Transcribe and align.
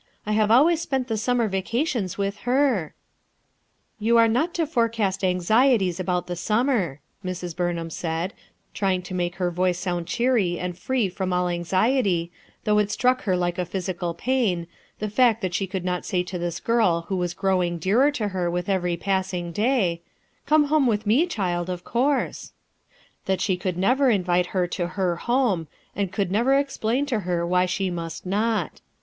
I 0.25 0.31
have 0.31 0.49
always 0.49 0.81
spent 0.81 1.09
the 1.09 1.15
summer 1.15 1.47
vacations 1.47 2.17
with 2.17 2.37
her." 2.37 2.95
"You 3.99 4.17
are 4.17 4.27
not 4.27 4.51
to 4.55 4.65
forecast 4.65 5.23
anxieties 5.23 5.99
about 5.99 6.25
the 6.25 6.35
summer," 6.35 7.01
Mrs. 7.23 7.55
Burnham 7.55 7.91
said, 7.91 8.33
trying 8.73 9.03
to 9.03 9.13
make 9.13 9.35
her 9.35 9.51
voice 9.51 9.77
sound 9.77 10.07
cheery 10.07 10.57
and 10.57 10.75
free 10.75 11.07
from 11.07 11.31
all 11.31 11.47
anx 11.47 11.69
iety, 11.69 12.31
though 12.63 12.79
it 12.79 12.89
struck 12.89 13.25
her 13.25 13.37
like 13.37 13.59
a 13.59 13.63
physical 13.65 14.15
pain, 14.15 14.65
the 14.97 15.07
fact 15.07 15.43
that 15.43 15.53
she 15.53 15.67
coukl 15.67 15.83
not 15.83 16.03
say 16.03 16.23
to 16.23 16.39
this 16.39 16.59
girl 16.59 17.01
who 17.01 17.15
was 17.15 17.35
growing 17.35 17.77
dearer 17.77 18.09
to 18.09 18.29
her 18.29 18.49
with 18.49 18.69
every 18.69 18.97
passing 18.97 19.51
day, 19.51 20.01
"Come 20.47 20.63
home 20.63 20.87
with 20.87 21.05
mc, 21.05 21.27
child, 21.29 21.69
of 21.69 21.83
course;" 21.83 22.53
that 23.25 23.39
she 23.39 23.55
could 23.55 23.77
never 23.77 24.09
invite 24.09 24.47
her 24.47 24.65
to 24.69 24.87
her 24.97 25.17
home, 25.17 25.67
and 25.95 26.11
could 26.11 26.31
never 26.31 26.57
explain 26.57 27.05
to 27.05 27.19
her 27.19 27.45
why 27.45 27.67
she 27.67 27.91
must 27.91 28.25
not. 28.25 28.81